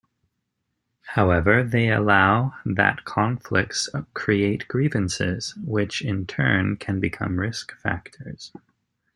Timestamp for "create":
4.15-4.67